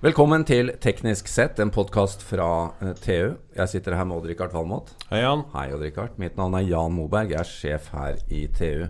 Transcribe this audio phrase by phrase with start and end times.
[0.00, 3.34] Velkommen til Teknisk sett, en podkast fra eh, TU.
[3.52, 4.94] Jeg sitter her med Odd-Rikard Valmot.
[5.10, 5.42] Hei, Jan.
[5.52, 6.14] Hei, Odd-Rikard.
[6.16, 7.34] Mitt navn er Jan Moberg.
[7.34, 8.86] Jeg er sjef her i TU.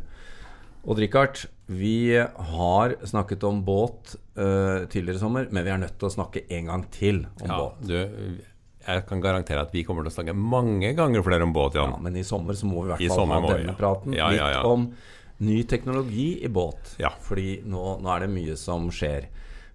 [0.87, 6.13] Odd-Rikard, vi har snakket om båt uh, tidligere i sommer, men vi er nødt til
[6.13, 7.83] å snakke en gang til om Ja, båt.
[7.91, 8.39] du,
[8.87, 11.91] jeg kan garantere at vi kommer til å snakke mange ganger flere om båt, Jan.
[11.91, 13.79] Ja, men i sommer så må vi i hvert fall ha denne ja.
[13.83, 14.15] praten.
[14.15, 14.63] Ja, ja, ja.
[14.63, 14.87] Litt om
[15.43, 16.95] ny teknologi i båt.
[17.03, 17.17] Ja.
[17.27, 19.27] Fordi nå, nå er det mye som skjer.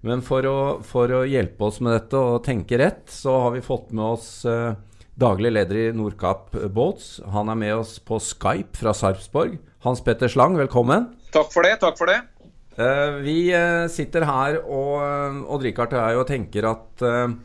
[0.06, 3.64] Men for å, for å hjelpe oss med dette og tenke rett, så har vi
[3.66, 4.76] fått med oss eh,
[5.18, 7.18] daglig leder i Nordkapp Boats.
[7.34, 9.58] Han er med oss på Skype fra Sarpsborg.
[9.86, 11.10] Hans Petter Slang, velkommen.
[11.34, 11.80] Takk for det.
[11.82, 12.20] takk for det.
[12.78, 15.02] Eh, vi eh, sitter her og
[15.48, 17.36] og drikker til og og tenker at eh,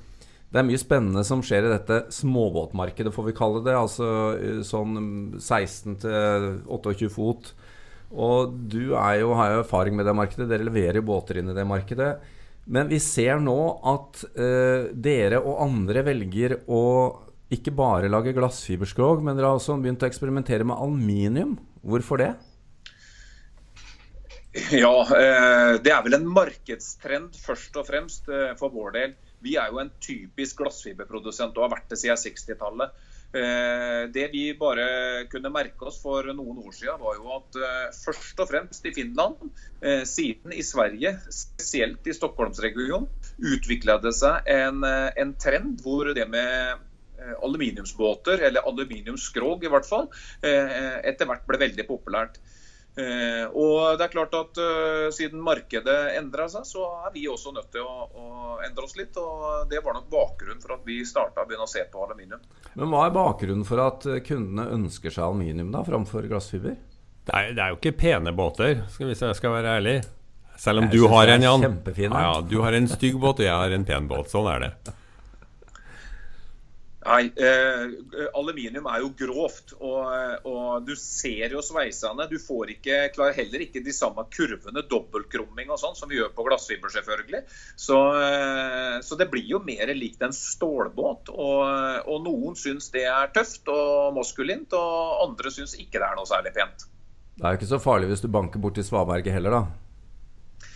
[0.50, 3.76] det er mye spennende som skjer i dette småbåtmarkedet, får vi kalle det.
[3.78, 7.52] Altså eh, sånn mm, 16 til 28 fot.
[8.10, 10.48] Og du er jo, har jo erfaring med det markedet.
[10.50, 12.10] Dere leverer jo båter inn i det markedet.
[12.70, 13.58] Men vi ser nå
[13.90, 16.84] at eh, dere og andre velger å
[17.50, 21.56] ikke bare lage glassfiberskrog, men dere har også begynt å eksperimentere med aluminium.
[21.82, 22.30] Hvorfor det?
[24.74, 29.18] Ja, eh, det er vel en markedstrend først og fremst eh, for vår del.
[29.42, 32.94] Vi er jo en typisk glassfiberprodusent og har vært det siden 60-tallet.
[33.30, 37.92] Eh, Det vi bare kunne merke oss for noen år siden, var jo at eh,
[37.94, 39.38] først og fremst i Finland,
[39.82, 43.06] eh, siden i Sverige, spesielt i Stockholmsregionen,
[43.38, 46.86] utvikla det seg en, en trend hvor det med
[47.44, 50.06] aluminiumsbåter, eller aluminiumsskrog i hvert fall,
[50.42, 52.38] etter hvert ble veldig populært.
[52.98, 57.52] Eh, og det er klart at eh, Siden markedet endra seg, så er vi også
[57.54, 58.28] nødt til å, å
[58.66, 59.16] endre oss litt.
[59.20, 62.42] og Det var nok bakgrunnen for at vi starta å begynne å se på aluminium.
[62.74, 66.78] Men hva er bakgrunnen for at eh, kundene ønsker seg aluminium da, framfor glassfiber?
[67.30, 69.98] Det er, det er jo ikke pene båter, skal hvis jeg skal være ærlig.
[70.60, 71.62] Selv om Jeg du har en, Jan.
[71.96, 74.28] Ja, ja, du har en stygg båt, og jeg har en pen båt.
[74.32, 74.94] Sånn er det.
[77.00, 82.26] Nei, eh, Aluminium er jo grovt, og, og du ser jo sveisene.
[82.28, 86.34] Du får ikke, klarer heller ikke de samme kurvene, dobbeltkrumming og sånn, som vi gjør
[86.36, 87.40] på glassfiber, selvfølgelig.
[87.80, 91.32] Så, eh, så det blir jo mer likt en stålbåt.
[91.32, 91.64] Og,
[92.04, 96.28] og noen syns det er tøft og maskulint, og andre syns ikke det er noe
[96.28, 96.84] særlig pent.
[97.40, 100.68] Det er jo ikke så farlig hvis du banker borti svaberget heller, da.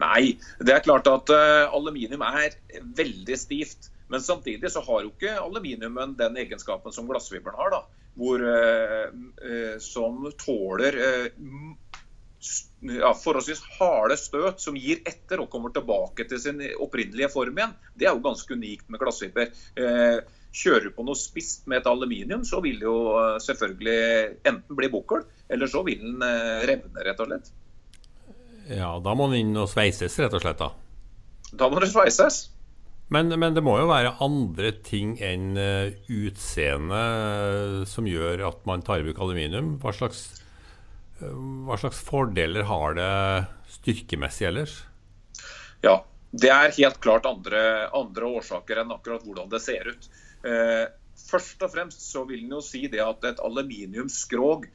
[0.00, 2.56] Nei, det er klart at uh, aluminium er
[2.98, 3.92] veldig stivt.
[4.10, 7.70] Men samtidig så har jo ikke aluminiumen den egenskapen som glassfiberen har.
[7.76, 7.82] da,
[8.18, 9.06] hvor, eh,
[9.50, 11.30] eh, Som tåler eh,
[12.80, 17.78] ja, forholdsvis harde støt som gir etter og kommer tilbake til sin opprinnelige form igjen.
[17.94, 19.54] Det er jo ganske unikt med glassfiber.
[19.76, 23.98] Eh, Kjører du på noe spisst med et aluminium, så vil det jo eh, selvfølgelig
[24.50, 27.52] enten bli bukkel, eller så vil den eh, revne, rett og slett.
[28.70, 30.58] Ja, da må den inn og sveises, rett og slett.
[30.58, 30.72] da.
[31.54, 32.48] Da må den sveises.
[33.10, 38.60] Men, men det må jo være andre ting enn uh, utseende eh, som gjør at
[38.70, 39.72] man tar i bruk aluminium.
[39.82, 40.20] Hva slags,
[41.18, 41.32] eh,
[41.66, 43.10] hva slags fordeler har det
[43.80, 44.76] styrkemessig ellers?
[45.82, 45.96] Ja,
[46.30, 50.10] det er helt klart andre, andre årsaker enn akkurat hvordan det ser ut.
[50.46, 50.86] Eh,
[51.26, 54.68] først og fremst så vil en jo si det at et aluminiumsskrog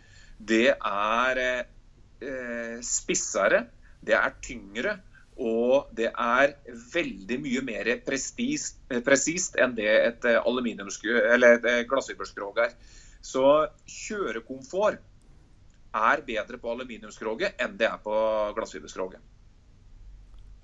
[0.43, 3.65] det er eh, spissere,
[4.03, 4.97] det er tyngre.
[5.35, 6.53] Og det er
[6.93, 12.71] veldig mye mer presist, enn det et eh, eller et eh, glassfiberskrog er.
[13.25, 13.43] Så
[13.89, 15.01] kjørekomfort
[15.95, 18.15] er bedre på aluminiumskroget enn det er på
[18.55, 19.19] glassfiberskroget.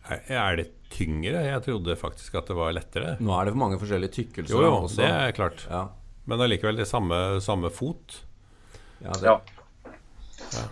[0.09, 1.43] Er, er det tyngre?
[1.45, 3.15] Jeg trodde faktisk at det var lettere.
[3.21, 5.01] Nå er det mange forskjellige tykkelser Jo, jo, også.
[5.03, 5.65] det er klart.
[5.69, 5.83] Ja,
[6.25, 8.21] Men allikevel det samme, samme fot.
[9.01, 9.39] ja, det, Ja.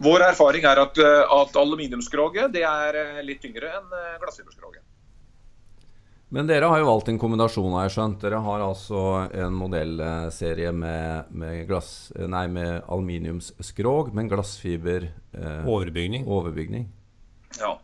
[0.04, 4.84] Vår erfaring er at, eh, at aluminiumskroget det er eh, litt tyngre enn eh, glassfiberskroget.
[6.30, 8.20] Men dere har jo valgt en kombinasjon, har jeg skjønt.
[8.22, 9.00] Dere har altså
[9.34, 16.28] en modellserie med, med, glass, nei, med aluminiumsskrog, men glassfiber eh, Overbygning.
[16.30, 16.86] overbygning.
[17.58, 17.80] Ja.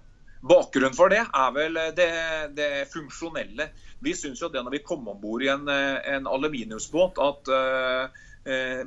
[0.46, 2.12] Bakgrunnen for det er vel det,
[2.54, 3.72] det funksjonelle.
[4.06, 8.86] Vi syns jo det når vi kom om bord i en, en aluminiumsbåt, at eh,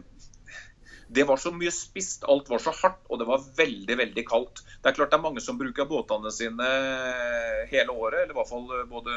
[1.08, 4.60] det var så mye spist, alt var så hardt, og det var veldig veldig kaldt.
[4.82, 6.68] Det er klart det er mange som bruker båtene sine
[7.70, 9.16] hele året, eller i hvert fall både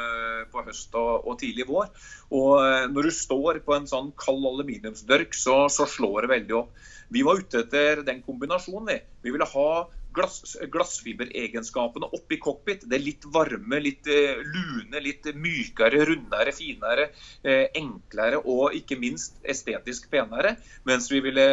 [0.53, 1.91] på høst og, og tidlig vår.
[2.31, 6.57] Og eh, når du står på en sånn kald aluminiumsdørk, så, så slår det veldig
[6.61, 6.87] opp.
[7.11, 8.87] Vi var ute etter den kombinasjonen.
[8.93, 9.69] Vi, vi ville ha
[10.13, 12.83] glass, glassfiberegenskapene oppi cockpit.
[12.89, 17.09] Det er litt varme, litt eh, lune, litt mykere, rundere, finere,
[17.43, 20.55] eh, enklere og ikke minst estetisk penere.
[20.87, 21.45] Mens vi ville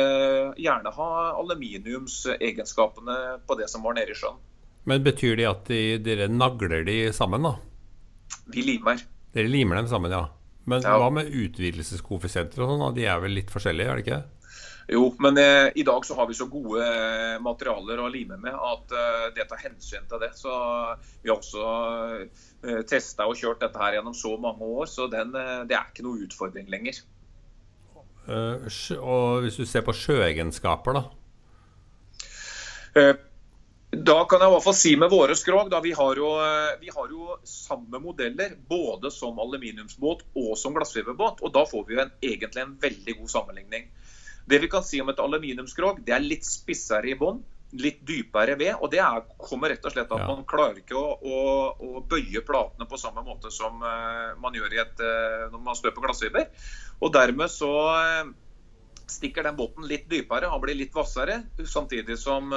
[0.59, 1.11] gjerne ha
[1.41, 4.39] aluminiumsegenskapene på det som var nede i sjøen.
[4.89, 7.57] Men betyr det at de, dere nagler de sammen, da?
[8.49, 9.03] Vi limer.
[9.35, 10.29] Dere limer dem sammen, ja.
[10.69, 10.99] Men Ja.
[11.01, 12.95] hva med utvidelseskoeffisienter og sånn?
[12.97, 14.23] De er vel litt forskjellige, er det ikke?
[14.89, 18.55] Jo, men eh, i dag så har vi så gode eh, materialer å lime med
[18.57, 20.31] at eh, det tar hensyn til det.
[20.39, 20.49] Så
[21.21, 21.67] vi har også
[22.65, 25.93] eh, testa og kjørt dette her gjennom så mange år, så den, eh, det er
[25.93, 27.03] ikke noe utfordring lenger.
[28.29, 31.05] Eh, og hvis du ser på sjøegenskaper, da.
[32.97, 33.17] Eh,
[33.89, 36.75] Da kan jeg i hvert fall si med våre skrog, da vi har jo, eh,
[36.81, 41.41] vi har jo samme modeller både som aluminiumsbåt og som glassfiberbåt.
[41.41, 43.89] Og da får vi jo en, egentlig en veldig god sammenligning.
[44.49, 47.43] Det vi kan si om et aluminiumskrog, det er litt spissere i bånn,
[47.77, 48.75] litt dypere ved.
[48.81, 50.27] Og det er, kommer rett og slett at Ja.
[50.31, 51.39] man klarer ikke å, å,
[51.77, 55.77] å bøye platene på samme måte som uh, man gjør i et, uh, når man
[55.77, 56.49] står på glassfiber.
[57.05, 58.33] Og dermed så uh,
[59.09, 61.43] stikker den båten litt dypere, han blir litt hvassere.
[61.65, 62.53] Samtidig som,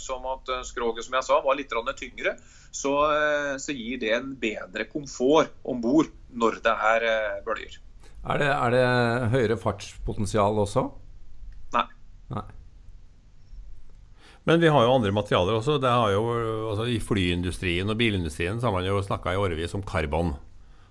[0.00, 2.38] som at skroget som jeg sa, var litt tyngre.
[2.72, 2.94] Så,
[3.60, 7.06] så gir det en bedre komfort om bord når det er
[7.44, 7.76] bølger.
[8.24, 8.86] Er det, er det
[9.34, 10.86] høyere fartspotensial også?
[12.30, 12.46] Nei.
[14.48, 15.78] Men vi har jo andre materialer også.
[15.82, 16.22] Det har jo,
[16.72, 20.32] altså I flyindustrien og bilindustrien så har man jo snakka i årevis om karbon.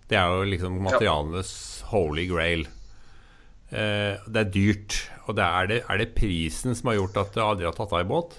[0.09, 1.53] Det er jo liksom materialenes
[1.89, 2.67] holy grail.
[3.69, 4.99] Eh, det er dyrt.
[5.27, 7.93] Og det er, det, er det prisen som har gjort at det aldri har tatt
[7.93, 8.37] av i båt?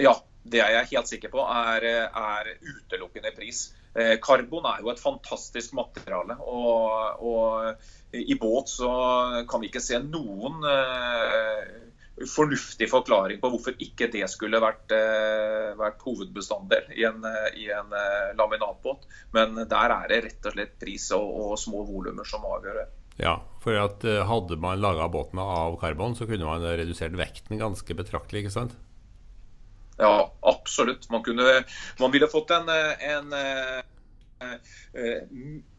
[0.00, 0.14] Ja,
[0.48, 3.66] det er jeg helt sikker på er, er utelukkende pris.
[3.92, 6.38] Eh, Karbon er jo et fantastisk materiale.
[6.40, 8.90] Og, og i båt så
[9.48, 15.70] kan vi ikke se noen eh, fornuftig forklaring på hvorfor ikke det skulle vært, eh,
[15.78, 17.94] vært hovedbestanddel i en, eh, i en
[18.38, 19.06] laminatbåt.
[19.36, 22.88] Men der er det rett og slett pris og, og små volumer som avgjør det.
[23.20, 27.94] Ja, for at hadde man laga båten av karbon, så kunne man redusert vekten ganske
[27.94, 28.78] betraktelig, ikke sant?
[30.00, 31.04] Ja, absolutt.
[31.12, 31.58] Man, kunne,
[32.00, 33.34] man ville fått en, en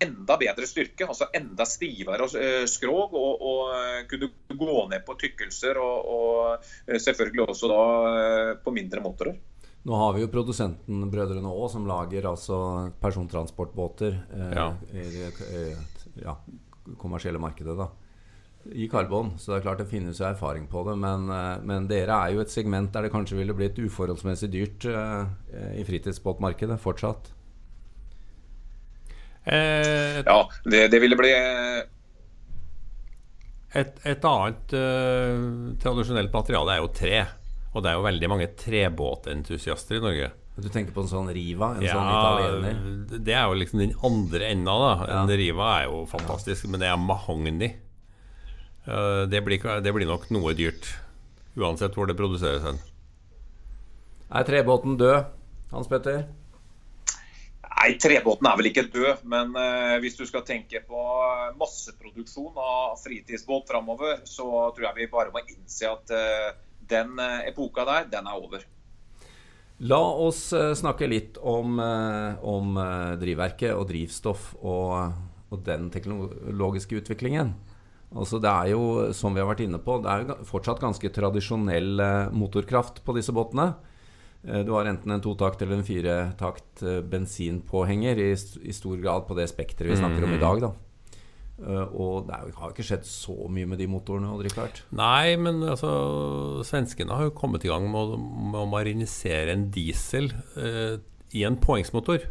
[0.05, 5.15] enda bedre styrke, altså enda stivere eh, skrog, og, og eh, kunne gå ned på
[5.23, 7.79] tykkelser, og, og eh, selvfølgelig også da
[8.11, 9.39] eh, på mindre motorer.
[9.81, 12.57] Nå har vi jo produsenten Brødrene Aa som lager altså
[13.01, 14.67] persontransportbåter eh, Ja.
[14.93, 15.81] i det eh,
[16.21, 16.37] ja,
[17.01, 17.77] kommersielle markedet.
[17.77, 17.89] da
[18.77, 20.93] i karbon, så det er klart det finnes jo erfaring på det.
[21.01, 24.85] Men, eh, men dere er jo et segment der det kanskje ville blitt uforholdsmessig dyrt
[24.85, 27.31] eh, i fritidsbåtmarkedet fortsatt.
[29.45, 31.31] Eh, Ja, det, det ville bli
[33.73, 37.21] Et, et annet uh, tradisjonelt materiale er jo tre.
[37.71, 40.31] Og det er jo veldig mange trebåtentusiaster i Norge.
[40.61, 42.81] Du tenker på en sånn Riva, en sånn italiener?
[43.23, 44.89] det er jo liksom den andre enda, da.
[45.07, 45.21] Ja.
[45.21, 47.71] En Riva er jo fantastisk, men det er mahogni.
[48.83, 50.91] Uh, det, blir, det blir nok noe dyrt.
[51.55, 52.83] Uansett hvor det produseres hen.
[54.31, 55.31] Er trebåten død,
[55.71, 56.25] Hans Petter?
[57.81, 61.06] Nei, trebåten er vel ikke død, men eh, hvis du skal tenke på
[61.57, 64.45] masseproduksjon av fritidsbåt framover, så
[64.75, 66.51] tror jeg vi bare må innse at eh,
[66.92, 68.68] den eh, epoka der, den er over.
[69.89, 72.78] La oss eh, snakke litt om, eh, om
[73.22, 75.18] drivverket og drivstoff og,
[75.50, 77.56] og den teknologiske utviklingen.
[78.12, 78.83] Altså det er jo,
[79.16, 82.04] som vi har vært inne på, det er jo fortsatt ganske tradisjonell
[82.36, 83.72] motorkraft på disse båtene.
[84.48, 89.28] Eh, Du har enten en totakt eller en firetakt eh, bensinpåhenger i, i stor grad
[89.28, 90.62] på det spekteret vi snakker om i dag.
[90.62, 90.71] da.
[91.62, 94.31] Eh, Og det har ikke skjedd så mye med de motorene.
[94.50, 99.54] Klart Nei, men altså Svenskene har jo kommet i gang med å, med å marinisere
[99.54, 100.98] en diesel eh,
[101.38, 102.26] i en påhengsmotor.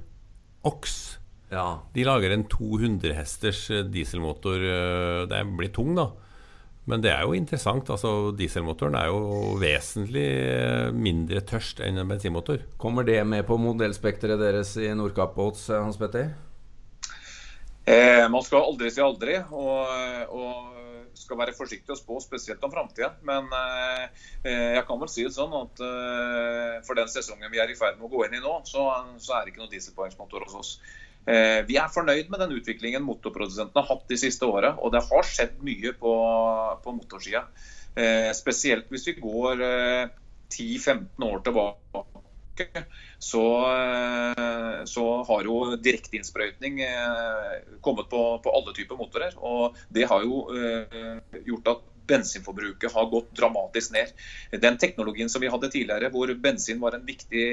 [0.67, 1.17] OX.
[1.51, 1.81] Ja.
[1.95, 4.61] De lager en 200 hesters dieselmotor.
[4.67, 6.11] eh, Det blir tung, da.
[6.91, 7.91] Men det er jo interessant.
[7.91, 12.65] altså Dieselmotoren er jo vesentlig eh, mindre tørst enn en bensinmotor.
[12.83, 16.33] Kommer det med på modellspekteret deres i Nordkapp Boats, eh, Hans Petter?
[17.87, 20.81] Eh, man skal aldri si aldri, og, og
[21.21, 23.13] skal være forsiktig å spå, spesielt om framtida.
[23.27, 27.63] Men eh, eh, jeg kan vel si det sånn at eh, for den sesongen vi
[27.63, 28.89] er i ferd med å gå inn i nå, så,
[29.23, 30.73] så er det ikke noen dieselpoengsmotor hos oss.
[31.29, 35.05] Eh, vi er fornøyd med den utviklingen motorprodusentene har hatt de siste åra, og det
[35.11, 36.15] har skjedd mye på,
[36.85, 37.45] på motorsida.
[37.99, 40.09] Eh, spesielt hvis vi går eh,
[40.51, 42.21] 10-15 år tilbake
[43.19, 49.37] så, eh, så har jo direkteinnsprøytning eh, kommet på, på alle typer motorer.
[49.37, 54.15] Og det har jo eh, gjort at bensinforbruket har gått dramatisk ned.
[54.63, 57.47] Den teknologien som vi hadde tidligere, hvor bensin var en viktig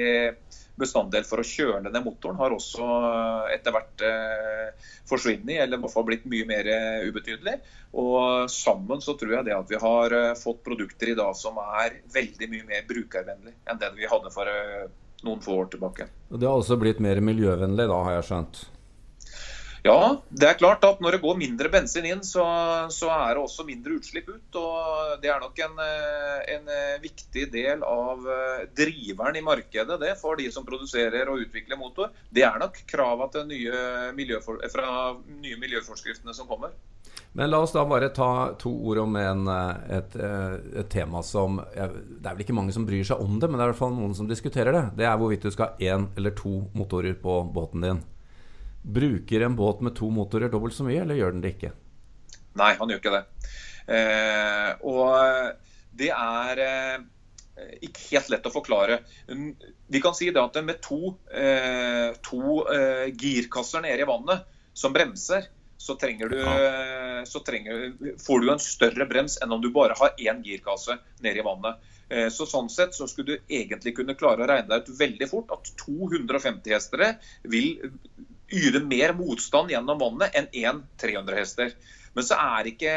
[0.78, 5.82] bestanddel for å kjøle ned motoren, har også eh, etter hvert eh, forsvunnet, eller i
[5.82, 7.58] hvert fall blitt mye mer eh, ubetydelig.
[7.98, 11.60] Og sammen så tror jeg det at vi har eh, fått produkter i dag som
[11.64, 14.48] er veldig mye mer brukervennlig enn det vi hadde for
[15.26, 16.08] noen få år tilbake.
[16.30, 18.66] Og Det har også blitt mer miljøvennlig, da, har jeg skjønt?
[19.88, 22.44] Ja, det er klart at når det går mindre bensin inn, så,
[22.92, 24.58] så er det også mindre utslipp ut.
[24.60, 29.96] og Det er nok en, eh, en, eh, viktig del av eh, driveren i markedet
[30.02, 32.12] det for de som produserer og utvikler motor.
[32.28, 36.74] Det er nok krava til nye fra nye miljøforskriftene som kommer.
[37.32, 42.24] Men la oss da bare ta to ord om en, et, et, tema som Det
[42.24, 43.96] er vel ikke mange som bryr seg om det, men det er i hvert fall
[43.96, 44.84] noen som diskuterer det.
[45.00, 48.06] Det er hvorvidt du skal ha én eller to motorer på båten din.
[48.88, 51.74] Bruker en båt med to motorer dobbelt så mye, eller gjør den det ikke?
[52.58, 53.24] Nei, han gjør ikke det.
[53.98, 57.04] Eh, og det er eh,
[57.84, 59.00] ikke helt lett å forklare.
[59.28, 64.94] Vi kan si det at med to, eh, to eh, girkasser nede i vannet som
[64.96, 67.22] bremser, så, trenger du, ja.
[67.22, 71.38] så trenger, får du en større brems enn om du bare har én girkasse nede
[71.38, 71.78] i vannet.
[72.08, 75.28] Eh, så Sånn sett så skulle du egentlig kunne klare å regne deg ut veldig
[75.30, 77.12] fort at 250 hestere
[77.44, 77.76] vil
[78.48, 81.74] yte mer motstand gjennom vannet enn én 300 hester.
[82.16, 82.94] Men så er det ikke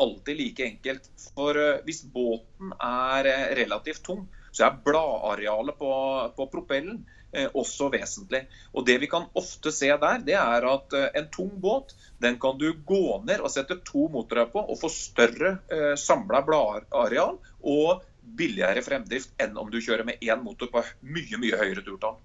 [0.00, 1.08] alltid like enkelt.
[1.34, 5.90] For eh, hvis båten er eh, relativt tung, så er bladarealet på,
[6.36, 7.02] på propellen
[7.32, 8.44] eh, også vesentlig.
[8.72, 12.38] Og Det vi kan ofte se der, det er at eh, en tung båt den
[12.40, 17.40] kan du gå ned og sette to motorer på og få større eh, samla bladareal
[17.60, 22.20] og billigere fremdrift enn om du kjører med én motor på mye mye høyere turtall.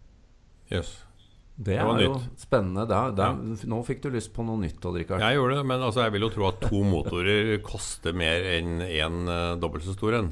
[0.69, 1.06] Yes.
[1.57, 2.85] Det er det jo spennende.
[2.85, 3.69] Der, der, ja.
[3.71, 4.77] Nå fikk du lyst på noe nytt.
[4.77, 5.23] Richard.
[5.23, 8.75] Jeg gjorde det, men altså, jeg vil jo tro at to motorer koster mer enn
[8.85, 10.29] én en, uh, dobbelt så stor en.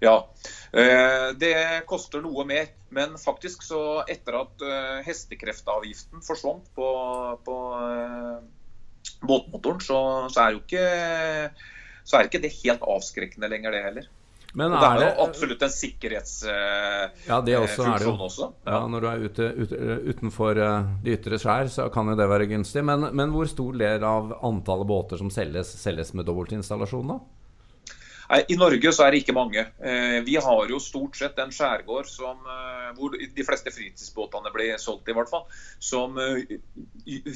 [0.00, 1.52] Ja, uh, det
[1.90, 2.70] koster noe mer.
[2.90, 6.88] Men faktisk så etter at uh, hestekreftavgiften forsvant på,
[7.44, 7.58] på
[9.20, 10.00] båtmotoren, så,
[10.32, 10.86] så, er jo ikke,
[12.08, 14.08] så er ikke det helt avskrekkende lenger, det heller.
[14.58, 18.48] Men og det er, er jo absolutt en sikkerhetsfunksjon ja, det også, er det også.
[18.64, 18.72] Ja.
[18.72, 18.80] ja.
[18.90, 19.74] Når du er ute, ut,
[20.10, 22.82] utenfor eh, de ytre skjær, så kan jo det være gunstig.
[22.86, 27.20] Men, men hvor stor del av antallet båter som selges, selges med dobbeltinstallasjon, da?
[28.30, 29.64] I Norge så er det ikke mange.
[29.82, 34.76] Eh, vi har jo stort sett en skjærgård som, eh, hvor de fleste fritidsbåtene blir
[34.80, 35.46] solgt, i hvert fall.
[35.82, 36.56] Som eh,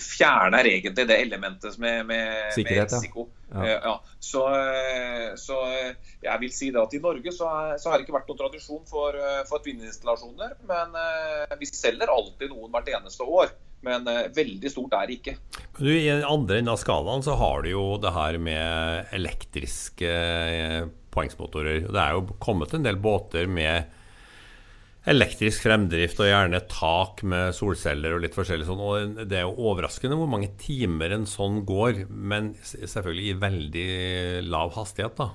[0.00, 3.28] fjerner egentlig det elementet med, med, med risiko.
[3.54, 3.75] Ja.
[3.75, 3.94] Ja.
[4.18, 4.40] Så,
[5.38, 5.58] så,
[6.25, 8.40] jeg vil si det at i Norge så, er, så har det ikke vært noen
[8.40, 10.56] tradisjon for, for tvinninstallasjoner.
[10.66, 10.96] Men
[11.61, 13.52] vi selger alltid noen hvert eneste år.
[13.84, 15.37] Men veldig stort er det ikke.
[15.78, 20.11] Du, I den andre enden av skalaen så har du jo det her med elektriske
[20.11, 21.88] eh, poengsmotorer.
[21.88, 23.90] Det er jo kommet en del båter med
[25.11, 28.80] elektrisk fremdrift og gjerne tak med solceller og litt forskjellig sånn.
[28.80, 33.88] Og det er jo overraskende hvor mange timer en sånn går, men selvfølgelig i veldig
[34.49, 35.30] lav hastighet, da.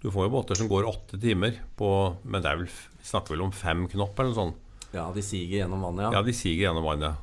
[0.00, 1.88] Du får jo båter som går åtte timer på
[2.28, 4.58] Men det er vel, vi snakker vel om fem knopp eller noe sånt.
[4.94, 6.10] Ja, de siger gjennom vannet, ja.
[6.18, 7.22] Ja, de siger gjennom vannet.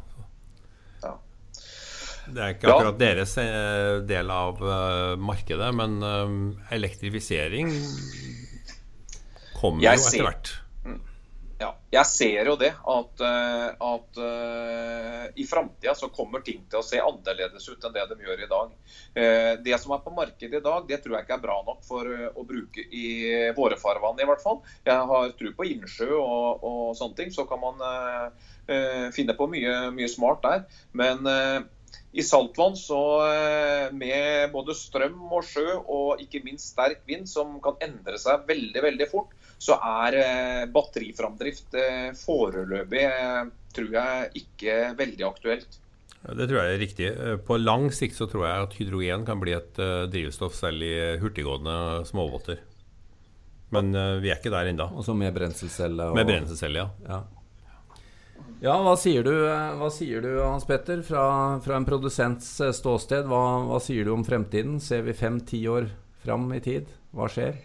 [2.32, 3.00] Det er ikke akkurat ja.
[3.02, 7.72] deres eh, del av uh, markedet, men uh, elektrifisering
[9.58, 10.52] kommer jeg jo etter hvert.
[11.92, 14.20] Jeg ser jo det, at, uh, at
[15.36, 18.50] i framtida så kommer ting til å se annerledes ut enn det de gjør i
[18.52, 18.72] dag.
[19.64, 22.08] det som er på markedet i dag, det tror jeg ikke er bra nok for
[22.08, 23.06] å bruke i
[23.56, 24.62] våre farvann, i hvert fall.
[24.88, 27.84] Jeg har tro på innsjø og, og sånne ting, så kan man
[29.16, 30.66] finne på mye, mye smart der.
[30.96, 31.28] Men
[32.12, 37.56] i saltvann så eh, med både strøm og sjø og ikke minst sterk vind som
[37.64, 43.06] kan endre seg veldig veldig fort, så er eh, batteriframdrift eh, foreløpig
[43.72, 45.80] tror jeg ikke veldig aktuelt.
[46.22, 47.08] Det tror jeg er riktig.
[47.48, 49.80] På lang sikt så tror jeg at hydrogen kan bli et
[50.12, 52.60] drivstoff selv i hurtiggående småbåter.
[53.74, 53.90] Men
[54.22, 54.86] vi er ikke der ennå.
[55.02, 56.12] Også med brenselcelle?
[56.12, 56.20] Og...
[56.20, 56.92] Med brenselcelle, ja.
[57.08, 57.41] ja.
[58.62, 61.24] Ja, hva sier du, hva sier du Hans Petter, fra,
[61.66, 63.26] fra en produsents eh, ståsted?
[63.26, 64.76] Hva, hva, sier du om fremtiden?
[64.78, 65.88] Ser vi fem-ti år
[66.22, 66.92] fram i tid?
[67.18, 67.58] Hva skjer?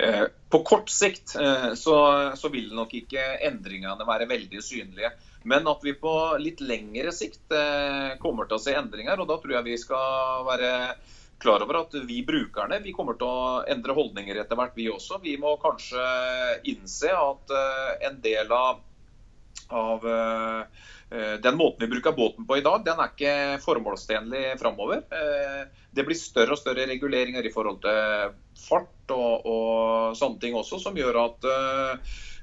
[0.00, 1.96] Eh, på kort sikt eh, så,
[2.32, 5.10] så, vil nok ikke endringene være veldig synlige.
[5.44, 7.52] Men at vi på litt lengre sikt
[8.24, 9.20] kommer til å se endringer.
[9.20, 10.72] Og da tror jeg vi skal være
[11.44, 15.20] klar over at vi brukerne vi kommer til å endre holdninger etter hvert, vi også.
[15.20, 16.08] Vi må kanskje
[16.72, 17.52] innse at
[18.08, 18.80] en del av
[19.74, 20.60] av eh,
[21.10, 25.02] eh, den måten vi bruker båten på i dag, den er ikke formålstjenlig framover.
[25.10, 25.62] Eh,
[25.94, 30.80] det blir større og større reguleringer i forhold til fart og, og sånne ting også,
[30.82, 31.46] som gjør at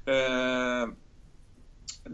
[0.06, 0.84] uh,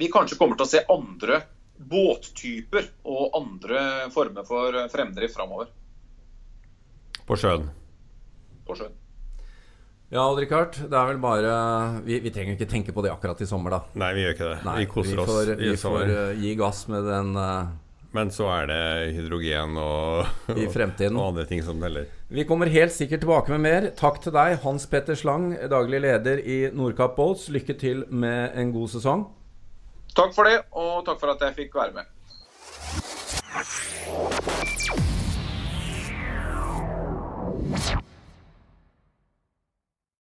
[0.00, 1.42] vi kanskje kommer til å se andre
[1.78, 3.82] båttyper og andre
[4.14, 5.68] former for fremdrift framover.
[7.28, 7.68] På sjøen?
[8.66, 8.96] På sjøen.
[10.08, 11.48] Ja, Odd-Rikard, det er vel bare
[12.06, 13.80] vi, vi, trenger ikke tenke på det akkurat i sommer, da.
[14.00, 14.60] Nei, vi gjør ikke det.
[14.64, 17.68] Nei, vi koser vi får, vi får uh, gi gass med den uh,
[18.16, 18.78] Men så er det
[19.18, 21.18] hydrogen og, i fremtiden.
[21.20, 22.08] og andre ting som teller.
[22.32, 23.90] Vi kommer helt sikkert tilbake med mer.
[24.00, 27.50] Takk til deg, Hans Petter Slang, daglig leder i Nordkapp Boats.
[27.52, 29.28] Lykke til med en god sesong.
[30.16, 32.14] Takk for det, og takk for at jeg fikk være med.
[37.68, 38.07] you